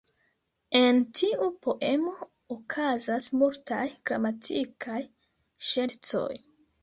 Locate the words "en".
0.77-1.01